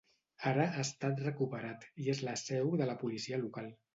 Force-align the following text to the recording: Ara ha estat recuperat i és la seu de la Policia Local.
Ara 0.51 0.63
ha 0.69 0.79
estat 0.85 1.21
recuperat 1.25 1.85
i 2.05 2.09
és 2.15 2.23
la 2.29 2.35
seu 2.45 2.75
de 2.83 2.91
la 2.93 2.99
Policia 3.05 3.43
Local. 3.47 3.73